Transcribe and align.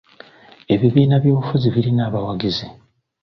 Ebibiina 0.73 1.15
by'obufuzi 1.23 1.67
birina 1.73 2.01
abawagizi. 2.09 2.65